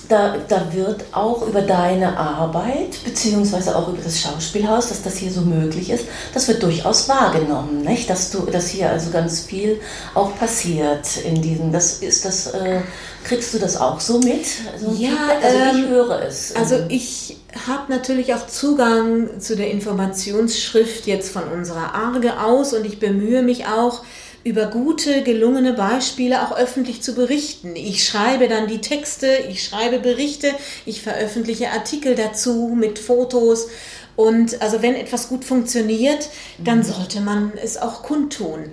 [0.10, 5.32] da, da wird auch über deine Arbeit, beziehungsweise auch über das Schauspielhaus, dass das hier
[5.32, 8.10] so möglich ist, das wird durchaus wahrgenommen, nicht?
[8.10, 9.80] Dass, du, dass hier also ganz viel
[10.16, 12.82] auch passiert in diesem, das ist das, äh,
[13.24, 14.48] kriegst du das auch so mit?
[14.74, 16.56] Also, ja, also ähm, ich höre es.
[16.56, 22.84] Also ich habe natürlich auch Zugang zu der Informationsschrift jetzt von unserer Arge aus und
[22.84, 24.02] ich bemühe mich auch,
[24.44, 27.76] über gute, gelungene Beispiele auch öffentlich zu berichten.
[27.76, 30.54] Ich schreibe dann die Texte, ich schreibe Berichte,
[30.86, 33.68] ich veröffentliche Artikel dazu mit Fotos.
[34.16, 36.84] Und also wenn etwas gut funktioniert, dann mhm.
[36.84, 38.66] sollte man es auch kundtun.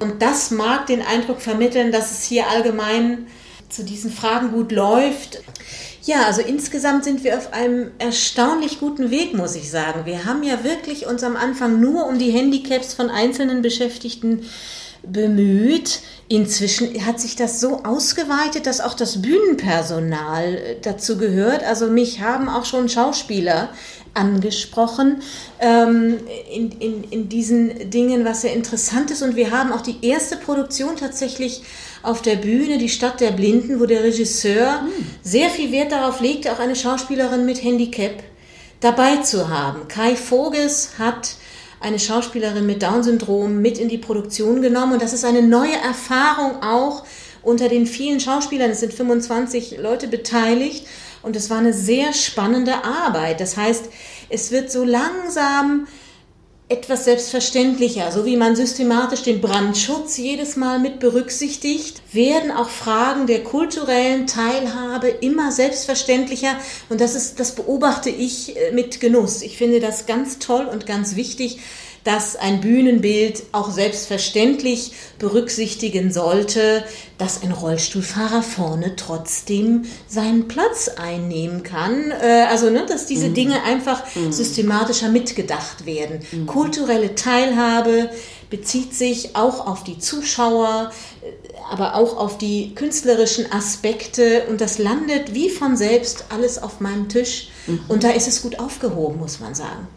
[0.00, 3.26] Und das mag den Eindruck vermitteln, dass es hier allgemein
[3.68, 5.42] zu diesen Fragen gut läuft.
[6.04, 10.04] Ja, also insgesamt sind wir auf einem erstaunlich guten Weg, muss ich sagen.
[10.04, 14.44] Wir haben ja wirklich uns am Anfang nur um die Handicaps von einzelnen Beschäftigten
[15.06, 16.00] bemüht.
[16.28, 21.62] Inzwischen hat sich das so ausgeweitet, dass auch das Bühnenpersonal äh, dazu gehört.
[21.64, 23.70] Also mich haben auch schon Schauspieler
[24.14, 25.22] angesprochen
[25.60, 26.18] ähm,
[26.52, 29.22] in, in, in diesen Dingen, was sehr interessant ist.
[29.22, 31.62] Und wir haben auch die erste Produktion tatsächlich
[32.02, 35.06] auf der Bühne, die Stadt der Blinden, wo der Regisseur mhm.
[35.22, 38.22] sehr viel Wert darauf legte, auch eine Schauspielerin mit Handicap
[38.80, 39.88] dabei zu haben.
[39.88, 41.36] Kai Voges hat
[41.84, 44.94] eine Schauspielerin mit Down-Syndrom mit in die Produktion genommen.
[44.94, 47.04] Und das ist eine neue Erfahrung auch
[47.42, 48.70] unter den vielen Schauspielern.
[48.70, 50.86] Es sind 25 Leute beteiligt.
[51.22, 53.40] Und es war eine sehr spannende Arbeit.
[53.40, 53.84] Das heißt,
[54.30, 55.86] es wird so langsam
[56.74, 63.28] etwas selbstverständlicher, so wie man systematisch den Brandschutz jedes Mal mit berücksichtigt, werden auch Fragen
[63.28, 66.56] der kulturellen Teilhabe immer selbstverständlicher
[66.88, 69.42] und das ist das beobachte ich äh, mit Genuss.
[69.42, 71.60] Ich finde das ganz toll und ganz wichtig,
[72.04, 76.84] dass ein Bühnenbild auch selbstverständlich berücksichtigen sollte,
[77.16, 82.10] dass ein Rollstuhlfahrer vorne trotzdem seinen Platz einnehmen kann.
[82.10, 83.34] Äh, also, ne, dass diese mhm.
[83.34, 84.32] Dinge einfach mhm.
[84.32, 86.20] systematischer mitgedacht werden.
[86.30, 86.46] Mhm.
[86.46, 88.10] Kulturelle Teilhabe
[88.50, 91.26] bezieht sich auch auf die Zuschauer, äh,
[91.70, 97.08] aber auch auf die künstlerischen Aspekte und das landet wie von selbst alles auf meinem
[97.08, 97.48] Tisch.
[97.66, 97.80] Mhm.
[97.88, 99.88] Und da ist es gut aufgehoben, muss man sagen.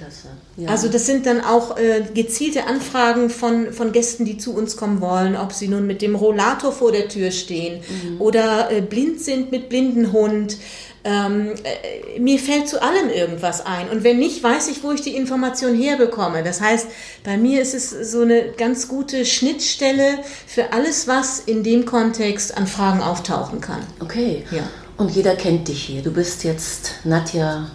[0.00, 0.28] Klasse.
[0.56, 0.68] Ja.
[0.70, 5.00] Also das sind dann auch äh, gezielte Anfragen von, von Gästen, die zu uns kommen
[5.00, 8.20] wollen, ob sie nun mit dem Rollator vor der Tür stehen mhm.
[8.20, 10.56] oder äh, blind sind mit Blindenhund.
[11.02, 13.88] Ähm, äh, mir fällt zu allem irgendwas ein.
[13.88, 16.42] Und wenn nicht, weiß ich, wo ich die Information herbekomme.
[16.42, 16.88] Das heißt,
[17.24, 22.56] bei mir ist es so eine ganz gute Schnittstelle für alles, was in dem Kontext
[22.56, 23.80] an Fragen auftauchen kann.
[24.00, 24.44] Okay.
[24.50, 24.62] Ja.
[25.00, 26.02] Und jeder kennt dich hier.
[26.02, 27.70] Du bist jetzt Nadja.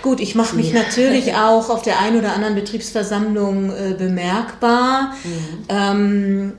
[0.00, 5.14] Gut, ich mache mich natürlich auch auf der einen oder anderen Betriebsversammlung äh, bemerkbar.
[5.22, 5.64] Mhm.
[5.68, 6.52] Ähm,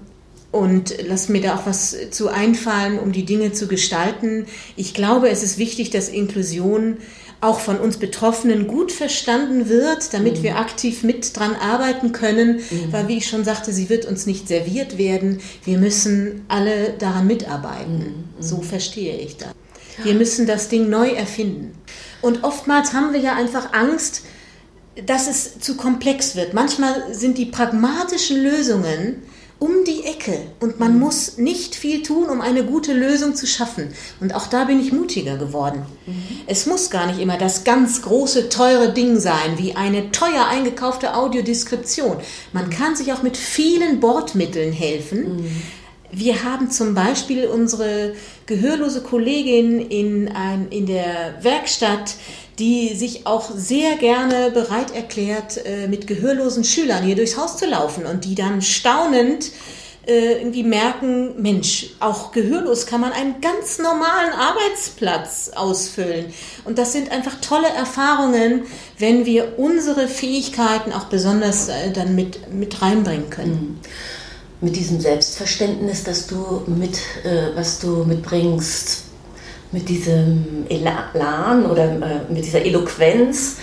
[0.52, 4.46] und lass mir da auch was zu einfallen, um die Dinge zu gestalten.
[4.76, 6.98] Ich glaube, es ist wichtig, dass Inklusion
[7.40, 10.44] auch von uns Betroffenen gut verstanden wird, damit mhm.
[10.44, 12.92] wir aktiv mit dran arbeiten können, mhm.
[12.92, 15.40] weil wie ich schon sagte, sie wird uns nicht serviert werden.
[15.64, 17.98] Wir müssen alle daran mitarbeiten.
[17.98, 18.44] Mhm.
[18.44, 19.50] So verstehe ich das.
[20.04, 21.78] Wir müssen das Ding neu erfinden.
[22.22, 24.24] Und oftmals haben wir ja einfach Angst,
[25.06, 26.54] dass es zu komplex wird.
[26.54, 29.24] Manchmal sind die pragmatischen Lösungen
[29.62, 31.02] um die Ecke und man mhm.
[31.02, 33.94] muss nicht viel tun, um eine gute Lösung zu schaffen.
[34.20, 35.86] Und auch da bin ich mutiger geworden.
[36.08, 36.24] Mhm.
[36.48, 41.16] Es muss gar nicht immer das ganz große, teure Ding sein, wie eine teuer eingekaufte
[41.16, 42.18] Audiodeskription.
[42.54, 42.70] Man mhm.
[42.72, 45.38] kann sich auch mit vielen Bordmitteln helfen.
[45.38, 45.62] Mhm.
[46.12, 48.14] Wir haben zum Beispiel unsere
[48.46, 52.16] gehörlose Kollegin in, ein, in der Werkstatt,
[52.60, 57.66] die sich auch sehr gerne bereit erklärt, äh, mit gehörlosen Schülern hier durchs Haus zu
[57.66, 59.52] laufen und die dann staunend
[60.06, 66.34] äh, irgendwie merken, Mensch, auch gehörlos kann man einen ganz normalen Arbeitsplatz ausfüllen.
[66.66, 68.64] Und das sind einfach tolle Erfahrungen,
[68.98, 73.80] wenn wir unsere Fähigkeiten auch besonders äh, dann mit, mit reinbringen können.
[73.82, 74.21] Mhm.
[74.62, 77.00] Mit diesem Selbstverständnis, das du mit,
[77.56, 79.06] was du mitbringst,
[79.72, 83.58] mit diesem Elan oder äh, mit dieser Eloquenz,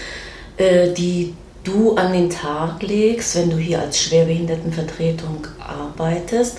[0.56, 1.34] äh, die
[1.64, 6.58] du an den Tag legst, wenn du hier als Schwerbehindertenvertretung arbeitest.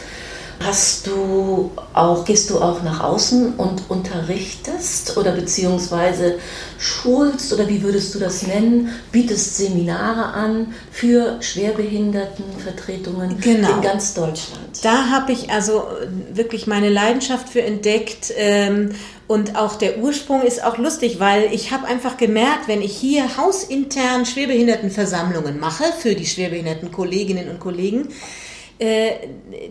[0.62, 6.38] Hast du auch, gehst du auch nach außen und unterrichtest oder beziehungsweise
[6.78, 8.90] schulst oder wie würdest du das nennen?
[9.12, 13.76] Bietest Seminare an für Schwerbehindertenvertretungen genau.
[13.76, 14.84] in ganz Deutschland.
[14.84, 15.84] Da habe ich also
[16.34, 18.92] wirklich meine Leidenschaft für entdeckt ähm,
[19.28, 23.38] und auch der Ursprung ist auch lustig, weil ich habe einfach gemerkt, wenn ich hier
[23.38, 28.10] hausintern Schwerbehindertenversammlungen mache für die schwerbehinderten Kolleginnen und Kollegen,
[28.80, 29.12] äh,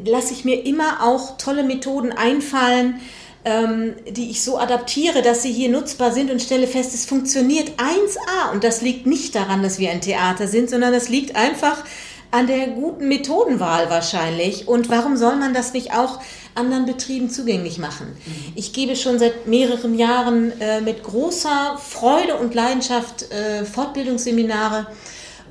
[0.05, 3.01] lasse ich mir immer auch tolle Methoden einfallen,
[3.45, 7.71] ähm, die ich so adaptiere, dass sie hier nutzbar sind und stelle fest, es funktioniert
[7.79, 8.53] 1a.
[8.53, 11.85] Und das liegt nicht daran, dass wir ein Theater sind, sondern das liegt einfach
[12.31, 14.69] an der guten Methodenwahl wahrscheinlich.
[14.69, 16.21] Und warum soll man das nicht auch
[16.55, 18.09] anderen Betrieben zugänglich machen?
[18.09, 18.53] Mhm.
[18.55, 24.89] Ich gebe schon seit mehreren Jahren äh, mit großer Freude und Leidenschaft äh, Fortbildungsseminare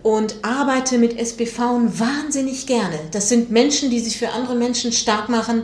[0.04, 3.00] und arbeite mit SBV wahnsinnig gerne.
[3.12, 5.64] Das sind Menschen, die sich für andere Menschen stark machen.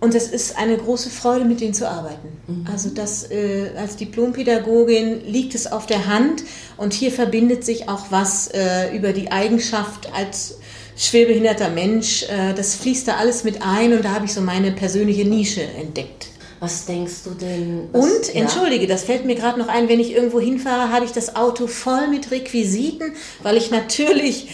[0.00, 2.28] Und es ist eine große Freude, mit denen zu arbeiten.
[2.46, 2.66] Mhm.
[2.70, 6.42] Also das äh, als Diplompädagogin liegt es auf der Hand
[6.76, 10.58] und hier verbindet sich auch was äh, über die Eigenschaft als
[10.96, 12.24] schwerbehinderter Mensch.
[12.24, 15.62] Äh, das fließt da alles mit ein und da habe ich so meine persönliche Nische
[15.62, 16.28] entdeckt.
[16.60, 17.88] Was denkst du denn?
[17.92, 21.12] Was, und, entschuldige, das fällt mir gerade noch ein, wenn ich irgendwo hinfahre, habe ich
[21.12, 23.12] das Auto voll mit Requisiten,
[23.42, 24.48] weil ich natürlich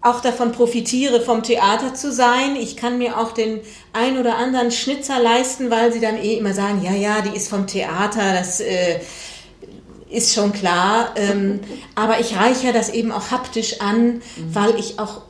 [0.00, 2.56] auch davon profitiere, vom Theater zu sein.
[2.56, 3.60] Ich kann mir auch den
[3.92, 7.48] ein oder anderen Schnitzer leisten, weil sie dann eh immer sagen, ja, ja, die ist
[7.48, 9.00] vom Theater, das äh,
[10.10, 11.14] ist schon klar.
[11.16, 11.60] Ähm,
[11.94, 14.22] aber ich reichere das eben auch haptisch an, mhm.
[14.52, 15.22] weil ich auch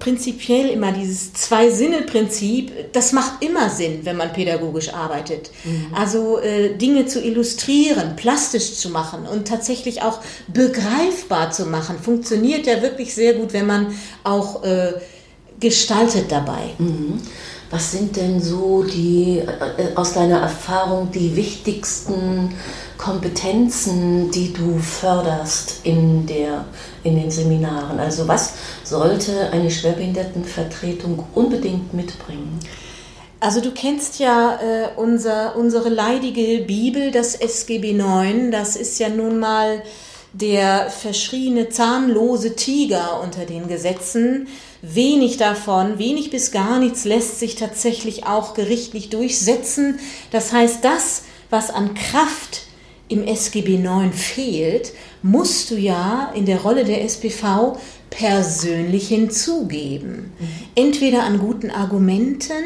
[0.00, 5.50] prinzipiell immer dieses Zwei-Sinne-Prinzip, das macht immer Sinn, wenn man pädagogisch arbeitet.
[5.62, 5.94] Mhm.
[5.94, 12.66] Also äh, Dinge zu illustrieren, plastisch zu machen und tatsächlich auch begreifbar zu machen, funktioniert
[12.66, 14.94] ja wirklich sehr gut, wenn man auch äh,
[15.60, 16.74] gestaltet dabei.
[16.78, 17.20] Mhm.
[17.70, 22.52] Was sind denn so die, äh, aus deiner Erfahrung, die wichtigsten
[22.98, 26.64] Kompetenzen, die du förderst in, der,
[27.04, 27.98] in den Seminaren?
[27.98, 32.58] Also was sollte eine Schwerbehindertenvertretung unbedingt mitbringen?
[33.40, 39.08] Also du kennst ja äh, unser, unsere leidige Bibel, das SGB 9, das ist ja
[39.08, 39.82] nun mal
[40.32, 44.48] der verschriene, zahnlose Tiger unter den Gesetzen.
[44.82, 49.98] Wenig davon, wenig bis gar nichts lässt sich tatsächlich auch gerichtlich durchsetzen.
[50.30, 52.62] Das heißt, das, was an Kraft
[53.10, 54.92] im SGB 9 fehlt,
[55.22, 57.76] musst du ja in der Rolle der SPV
[58.08, 60.32] persönlich hinzugeben.
[60.38, 60.48] Mhm.
[60.74, 62.62] Entweder an guten Argumenten,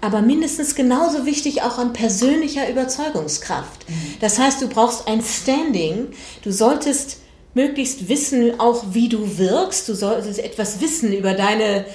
[0.00, 3.88] aber mindestens genauso wichtig auch an persönlicher Überzeugungskraft.
[3.88, 3.94] Mhm.
[4.20, 6.08] Das heißt, du brauchst ein Standing,
[6.42, 7.18] du solltest
[7.54, 11.86] möglichst wissen, auch wie du wirkst, du solltest etwas wissen über deine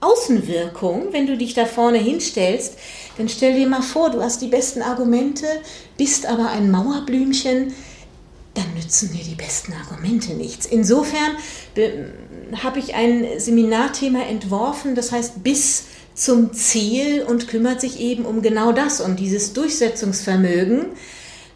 [0.00, 2.74] Außenwirkung, wenn du dich da vorne hinstellst,
[3.18, 5.46] dann stell dir mal vor, du hast die besten Argumente,
[5.96, 7.74] bist aber ein Mauerblümchen,
[8.54, 10.66] dann nützen dir die besten Argumente nichts.
[10.66, 11.36] Insofern
[12.62, 18.42] habe ich ein Seminarthema entworfen, das heißt bis zum Ziel und kümmert sich eben um
[18.42, 20.86] genau das, um dieses Durchsetzungsvermögen,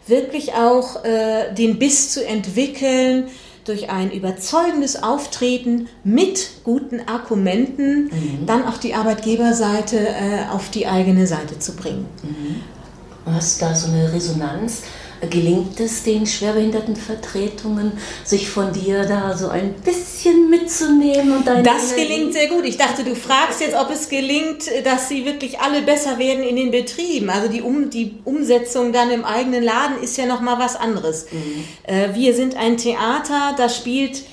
[0.07, 3.27] wirklich auch äh, den Biss zu entwickeln,
[3.67, 8.45] durch ein überzeugendes Auftreten mit guten Argumenten mhm.
[8.45, 12.05] dann auch die Arbeitgeberseite äh, auf die eigene Seite zu bringen.
[12.23, 12.61] Mhm.
[13.25, 14.83] Du hast da so eine Resonanz.
[15.29, 21.37] Gelingt es den Schwerbehindertenvertretungen, sich von dir da so ein bisschen mitzunehmen?
[21.37, 22.65] Und deine das gelingt sehr gut.
[22.65, 26.55] Ich dachte, du fragst jetzt, ob es gelingt, dass sie wirklich alle besser werden in
[26.55, 27.29] den Betrieben.
[27.29, 31.25] Also die, um, die Umsetzung dann im eigenen Laden ist ja noch mal was anderes.
[31.31, 31.63] Mhm.
[31.83, 34.23] Äh, wir sind ein Theater, da spielt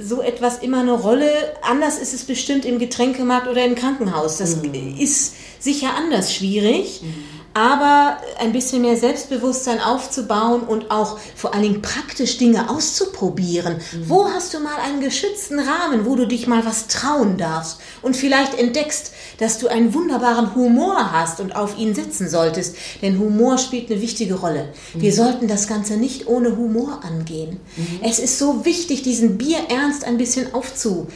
[0.00, 1.30] so etwas immer eine Rolle.
[1.62, 4.38] Anders ist es bestimmt im Getränkemarkt oder im Krankenhaus.
[4.38, 4.96] Das mhm.
[4.98, 7.02] ist sicher anders schwierig.
[7.02, 13.76] Mhm aber ein bisschen mehr Selbstbewusstsein aufzubauen und auch vor allen Dingen praktisch Dinge auszuprobieren.
[13.76, 14.08] Mhm.
[14.08, 18.16] Wo hast du mal einen geschützten Rahmen, wo du dich mal was trauen darfst und
[18.16, 23.56] vielleicht entdeckst, dass du einen wunderbaren Humor hast und auf ihn setzen solltest, denn Humor
[23.58, 24.72] spielt eine wichtige Rolle.
[24.94, 25.00] Mhm.
[25.00, 27.60] Wir sollten das Ganze nicht ohne Humor angehen.
[27.76, 28.00] Mhm.
[28.02, 31.06] Es ist so wichtig, diesen Bierernst ein bisschen aufzu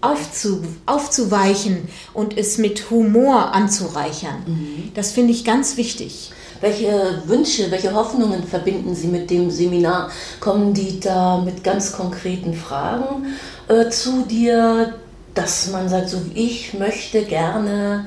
[0.00, 4.42] aufzu, aufzuweichen und es mit Humor anzureichern.
[4.46, 4.92] Mhm.
[4.94, 6.32] Das finde ich ganz wichtig.
[6.60, 10.10] Welche Wünsche, welche Hoffnungen verbinden Sie mit dem Seminar?
[10.40, 13.26] Kommen die da mit ganz konkreten Fragen
[13.68, 14.94] äh, zu dir,
[15.34, 18.06] dass man sagt, so ich möchte gerne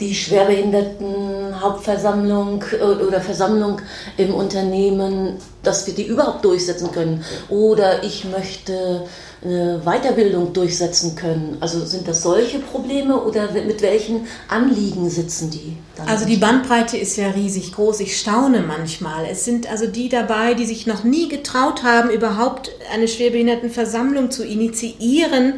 [0.00, 2.64] die Schwerbehindertenhauptversammlung
[3.06, 3.82] oder Versammlung
[4.16, 7.22] im Unternehmen, dass wir die überhaupt durchsetzen können.
[7.48, 9.04] Oder ich möchte
[9.44, 11.56] eine Weiterbildung durchsetzen können.
[11.60, 15.76] Also sind das solche Probleme oder mit welchen Anliegen sitzen die?
[16.06, 18.00] Also die Bandbreite ist ja riesig groß.
[18.00, 19.26] Ich staune manchmal.
[19.30, 24.44] Es sind also die dabei, die sich noch nie getraut haben, überhaupt eine Schwerbehindertenversammlung zu
[24.44, 25.54] initiieren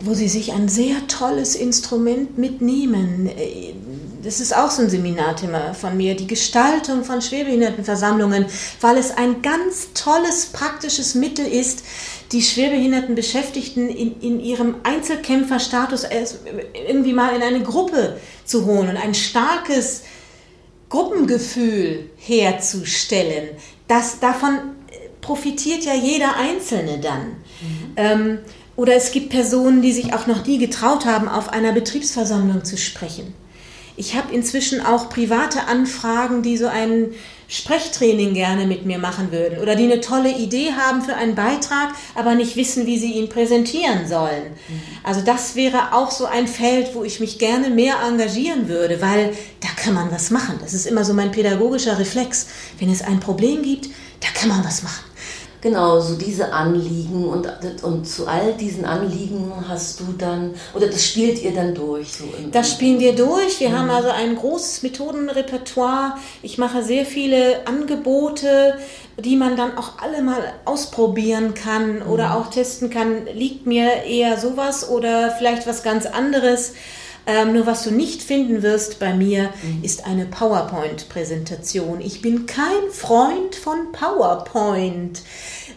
[0.00, 3.30] wo sie sich ein sehr tolles Instrument mitnehmen.
[4.22, 8.46] Das ist auch so ein Seminarthema von mir, die Gestaltung von Schwerbehindertenversammlungen,
[8.80, 11.84] weil es ein ganz tolles praktisches Mittel ist,
[12.32, 16.04] die schwerbehinderten Beschäftigten in, in ihrem Einzelkämpferstatus
[16.88, 20.02] irgendwie mal in eine Gruppe zu holen und ein starkes
[20.88, 23.50] Gruppengefühl herzustellen.
[23.88, 24.58] Das, davon
[25.20, 27.26] profitiert ja jeder Einzelne dann.
[27.26, 27.92] Mhm.
[27.96, 28.38] Ähm,
[28.76, 32.76] oder es gibt Personen, die sich auch noch nie getraut haben, auf einer Betriebsversammlung zu
[32.76, 33.34] sprechen.
[33.96, 37.14] Ich habe inzwischen auch private Anfragen, die so ein
[37.46, 41.92] Sprechtraining gerne mit mir machen würden oder die eine tolle Idee haben für einen Beitrag,
[42.16, 44.54] aber nicht wissen, wie sie ihn präsentieren sollen.
[44.68, 44.82] Mhm.
[45.04, 49.32] Also das wäre auch so ein Feld, wo ich mich gerne mehr engagieren würde, weil
[49.60, 50.58] da kann man was machen.
[50.60, 52.48] Das ist immer so mein pädagogischer Reflex.
[52.80, 53.86] Wenn es ein Problem gibt,
[54.20, 55.03] da kann man was machen.
[55.64, 57.48] Genau, so diese Anliegen und,
[57.82, 62.12] und zu all diesen Anliegen hast du dann, oder das spielt ihr dann durch?
[62.12, 63.60] So das spielen wir durch.
[63.60, 63.78] Wir mhm.
[63.78, 66.18] haben also ein großes Methodenrepertoire.
[66.42, 68.76] Ich mache sehr viele Angebote,
[69.16, 72.32] die man dann auch alle mal ausprobieren kann oder mhm.
[72.34, 73.24] auch testen kann.
[73.32, 76.74] Liegt mir eher sowas oder vielleicht was ganz anderes?
[77.26, 79.82] Ähm, nur was du nicht finden wirst bei mir, mhm.
[79.82, 82.00] ist eine PowerPoint-Präsentation.
[82.00, 85.22] Ich bin kein Freund von PowerPoint.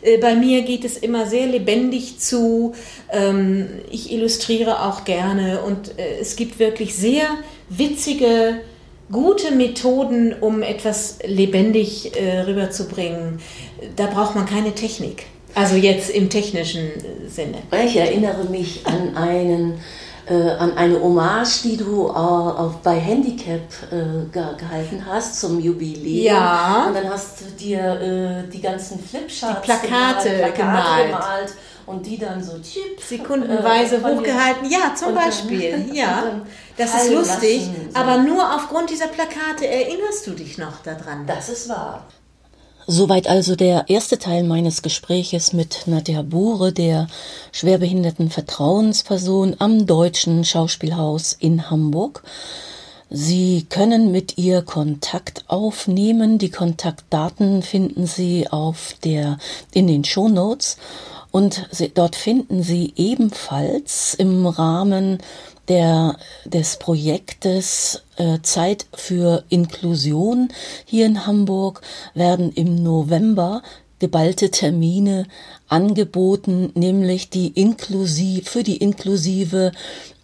[0.01, 2.73] Äh, bei mir geht es immer sehr lebendig zu.
[3.11, 7.25] Ähm, ich illustriere auch gerne und äh, es gibt wirklich sehr
[7.69, 8.61] witzige,
[9.09, 13.39] gute Methoden, um etwas lebendig äh, rüberzubringen.
[13.95, 15.27] Da braucht man keine Technik.
[15.55, 16.91] Also jetzt im technischen
[17.27, 17.57] Sinne.
[17.85, 19.79] Ich erinnere mich an einen
[20.29, 23.61] äh, an eine Hommage, die du äh, auf, bei Handicap
[23.91, 26.23] äh, ge gehalten hast zum Jubiläum.
[26.23, 26.85] Ja.
[26.87, 31.05] Und dann hast du dir äh, die ganzen Flipcharts die Plakate, gemalt, Plakate gemalt.
[31.05, 31.53] gemalt.
[31.85, 34.69] und die dann so chip, sekundenweise hochgehalten.
[34.69, 35.89] Ja, zum Beispiel.
[35.93, 36.41] ja,
[36.75, 37.67] das ist lustig.
[37.67, 37.99] Lassen, so.
[37.99, 41.25] Aber nur aufgrund dieser Plakate erinnerst du dich noch daran.
[41.25, 42.05] Das ist wahr.
[42.89, 47.07] Soweit also der erste Teil meines Gespräches mit Nadja Bure, der
[47.51, 52.23] schwerbehinderten Vertrauensperson am Deutschen Schauspielhaus in Hamburg.
[53.09, 56.37] Sie können mit ihr Kontakt aufnehmen.
[56.37, 59.37] Die Kontaktdaten finden Sie auf der,
[59.73, 60.77] in den Show Notes.
[61.29, 65.17] Und dort finden Sie ebenfalls im Rahmen
[65.67, 70.49] der, des Projektes äh, Zeit für Inklusion
[70.85, 71.81] hier in Hamburg
[72.13, 73.61] werden im November
[73.99, 75.25] geballte Termine
[75.67, 79.71] angeboten, nämlich die inklusiv, für die inklusive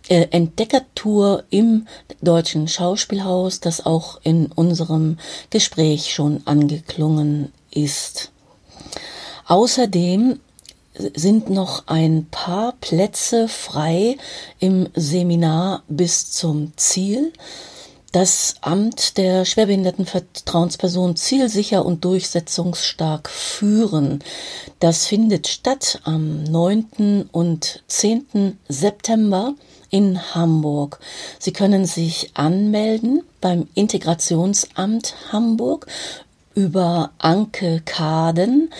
[0.09, 1.87] äh, Entdeckertour im
[2.21, 5.17] Deutschen Schauspielhaus, das auch in unserem
[5.49, 8.31] Gespräch schon angeklungen ist.
[9.47, 10.39] Außerdem
[10.95, 14.17] sind noch ein paar Plätze frei
[14.59, 17.33] im Seminar bis zum Ziel.
[18.11, 24.19] Das Amt der Schwerbehindertenvertrauensperson zielsicher und durchsetzungsstark führen.
[24.79, 27.29] Das findet statt am 9.
[27.31, 28.59] und 10.
[28.69, 29.55] September
[29.89, 30.99] in Hamburg.
[31.39, 35.87] Sie können sich anmelden beim Integrationsamt Hamburg
[36.53, 38.71] über Anke Kaden.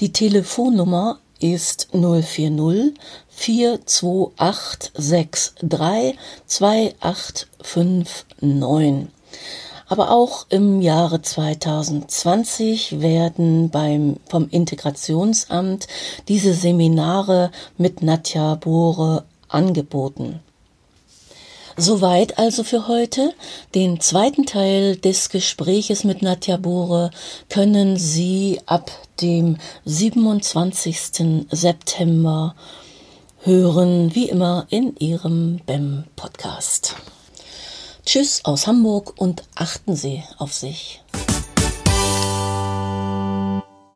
[0.00, 2.94] Die Telefonnummer ist 040
[3.28, 9.08] 42863 2859.
[9.88, 15.86] Aber auch im Jahre 2020 werden beim, vom Integrationsamt
[16.28, 20.40] diese Seminare mit Nadja Bohre angeboten.
[21.76, 23.34] Soweit also für heute.
[23.74, 27.10] Den zweiten Teil des Gespräches mit Nadja Bohre
[27.48, 31.46] können Sie ab dem 27.
[31.50, 32.54] September
[33.40, 36.96] hören, wie immer in Ihrem BEM Podcast.
[38.04, 41.00] Tschüss aus Hamburg und achten Sie auf sich.